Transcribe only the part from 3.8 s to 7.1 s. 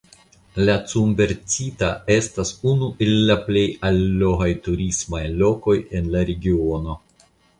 allogaj turismaj lokoj en la regiono.